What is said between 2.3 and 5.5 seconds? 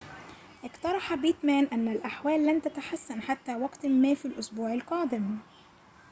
لن تتحسن حتى وقتٍ ما في الأسبوع القادم